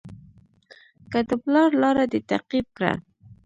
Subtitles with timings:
[1.11, 2.93] که د پلار لاره دې تعقیب کړه.